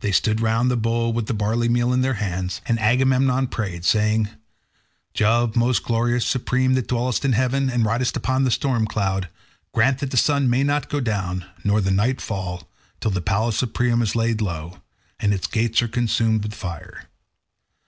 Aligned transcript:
They 0.00 0.10
stood 0.10 0.40
round 0.40 0.72
the 0.72 0.76
bull 0.76 1.12
with 1.12 1.26
the 1.26 1.32
barley 1.34 1.68
meal 1.68 1.92
in 1.92 2.00
their 2.00 2.14
hands, 2.14 2.60
and 2.66 2.80
Agamemnon 2.80 3.46
prayed, 3.46 3.84
saying, 3.84 4.28
"Jove, 5.14 5.54
most 5.54 5.84
glorious, 5.84 6.26
supreme, 6.26 6.74
that 6.74 6.88
dwellest 6.88 7.24
in 7.24 7.32
heaven, 7.34 7.70
and 7.70 7.84
ridest 7.86 8.16
upon 8.16 8.42
the 8.42 8.50
storm 8.50 8.88
cloud, 8.88 9.28
grant 9.72 10.00
that 10.00 10.10
the 10.10 10.16
sun 10.16 10.50
may 10.50 10.64
not 10.64 10.88
go 10.90 10.98
down, 10.98 11.44
nor 11.62 11.80
the 11.80 11.92
night 11.92 12.20
fall, 12.20 12.68
till 13.00 13.12
the 13.12 13.20
palace 13.20 13.62
of 13.62 13.72
Priam 13.72 14.02
is 14.02 14.16
laid 14.16 14.40
low, 14.40 14.82
and 15.20 15.32
its 15.32 15.46
gates 15.46 15.80
are 15.80 15.86
consumed 15.86 16.42
with 16.42 16.54
fire. 16.54 17.04